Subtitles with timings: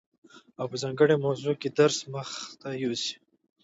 [0.59, 3.13] او په ځانګړي موضوع کي درس مخته يوسي،